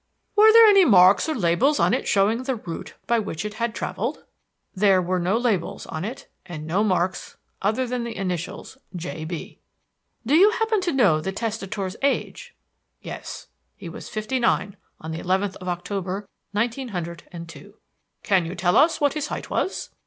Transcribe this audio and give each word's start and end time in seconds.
"Were 0.35 0.51
there 0.51 0.65
any 0.65 0.83
marks 0.83 1.29
or 1.29 1.35
labels 1.35 1.79
on 1.79 1.93
it 1.93 2.07
showing 2.07 2.41
the 2.41 2.55
route 2.55 2.95
by 3.05 3.19
which 3.19 3.45
it 3.45 3.53
had 3.53 3.75
traveled?" 3.75 4.23
"There 4.73 4.99
were 4.99 5.19
no 5.19 5.37
labels 5.37 5.85
on 5.85 6.03
it 6.03 6.27
and 6.43 6.65
no 6.65 6.83
marks 6.83 7.37
other 7.61 7.85
than 7.85 8.03
the 8.03 8.15
initials 8.17 8.79
'J. 8.95 9.25
B.'" 9.25 9.59
"Do 10.25 10.33
you 10.33 10.49
happen 10.53 10.81
to 10.81 10.91
know 10.91 11.21
the 11.21 11.31
testator's 11.31 11.97
age?" 12.01 12.55
"Yes. 13.03 13.49
He 13.75 13.89
was 13.89 14.09
fifty 14.09 14.39
nine 14.39 14.75
on 14.99 15.11
the 15.11 15.19
eleventh 15.19 15.55
of 15.57 15.69
October, 15.69 16.27
nineteen 16.51 16.87
hundred 16.87 17.27
and 17.31 17.47
two." 17.47 17.75
"Can 18.23 18.47
you 18.47 18.55
tell 18.55 18.77
us 18.77 18.99
what 18.99 19.13
his 19.13 19.27
height 19.27 19.51
was?" 19.51 19.91